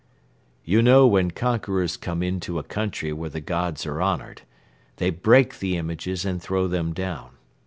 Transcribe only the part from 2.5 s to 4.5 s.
a country where the gods are honored,